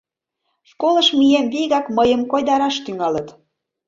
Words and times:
Школыш 0.69 1.07
мием, 1.17 1.45
вигак 1.53 1.85
мыйым 1.97 2.21
койдараш 2.31 2.75
тӱҥалыт: 2.85 3.27